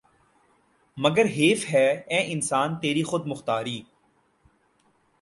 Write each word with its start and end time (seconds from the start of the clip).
مگر 0.97 1.25
حیف 1.25 1.65
ہے 1.69 1.87
اے 2.07 2.19
انسان 2.33 2.75
تیری 2.75 3.03
خود 3.03 3.27
مختاری 3.27 3.81